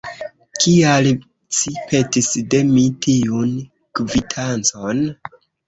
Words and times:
Kial 0.61 1.09
ci 1.57 1.73
petis 1.91 2.31
de 2.55 2.63
mi 2.71 2.87
tiun 3.07 3.55
kvitancon? 4.03 5.07